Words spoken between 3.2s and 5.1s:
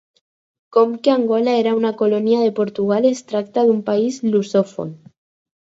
tracta d'un país lusòfon.